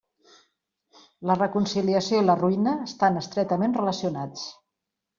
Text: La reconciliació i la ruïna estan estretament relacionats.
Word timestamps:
La 1.33 1.35
reconciliació 1.41 2.23
i 2.23 2.25
la 2.31 2.39
ruïna 2.41 2.75
estan 2.89 3.23
estretament 3.25 3.81
relacionats. 3.81 4.53